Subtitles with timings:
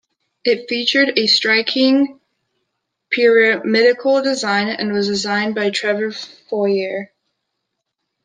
[0.43, 2.19] It featured a striking,
[3.11, 7.11] pyramidal design and was designed by Trevor Fiore.